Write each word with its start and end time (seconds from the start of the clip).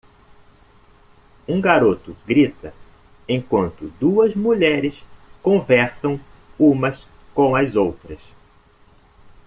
Um 1.47 1.61
garoto 1.61 2.17
grita 2.25 2.73
enquanto 3.29 3.93
duas 3.99 4.33
mulheres 4.33 5.03
conversam 5.43 6.19
umas 6.57 7.05
com 7.35 7.55
as 7.55 7.75
outras. 7.75 8.19